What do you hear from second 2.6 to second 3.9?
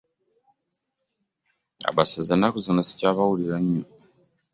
zino ssikyabawulira nnyo.